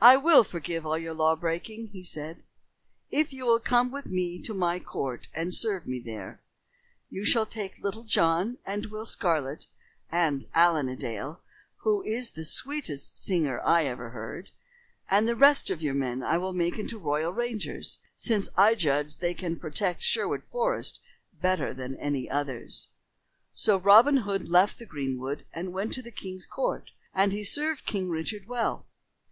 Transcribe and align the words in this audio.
"I 0.00 0.16
will 0.16 0.42
forgive 0.42 0.84
all 0.84 0.98
your 0.98 1.14
law 1.14 1.36
breaking," 1.36 1.90
he 1.92 2.02
said, 2.02 2.42
"if 3.12 3.32
you 3.32 3.46
will 3.46 3.60
come 3.60 3.92
with 3.92 4.06
me 4.06 4.42
to 4.42 4.52
my 4.52 4.80
court 4.80 5.28
and 5.32 5.54
serve 5.54 5.86
me 5.86 6.00
there. 6.00 6.42
You 7.08 7.24
shall 7.24 7.46
take 7.46 7.78
Little 7.78 8.02
John 8.02 8.58
and 8.66 8.86
Will 8.86 9.06
Scarlet 9.06 9.68
and 10.10 10.44
Allen 10.54 10.88
a 10.88 10.96
Dale, 10.96 11.40
who 11.82 12.02
is 12.02 12.32
the 12.32 12.44
sweetest 12.44 13.16
singer 13.16 13.60
I 13.64 13.84
ever 13.86 14.10
heard; 14.10 14.50
and 15.08 15.28
the 15.28 15.36
rest 15.36 15.70
of 15.70 15.80
your 15.80 15.94
men 15.94 16.20
I 16.24 16.36
will 16.36 16.52
make 16.52 16.76
into 16.76 16.98
royal 16.98 17.32
rangers, 17.32 18.00
since 18.16 18.48
I 18.56 18.74
judge 18.74 19.14
that 19.14 19.20
they 19.20 19.34
can 19.34 19.60
protect 19.60 20.02
Sherwood 20.02 20.42
Forest 20.50 20.98
better 21.32 21.72
than 21.72 21.94
any 21.98 22.28
others." 22.28 22.88
So 23.54 23.76
Robin 23.76 24.16
Hood 24.26 24.48
left 24.48 24.80
the 24.80 24.84
greenwood 24.84 25.46
and 25.52 25.72
went 25.72 25.92
to 25.92 26.02
the 26.02 26.10
king's 26.10 26.44
court 26.44 26.90
and 27.14 27.30
he 27.30 27.44
served 27.44 27.86
King 27.86 28.08
Richard 28.10 28.48
well. 28.48 28.88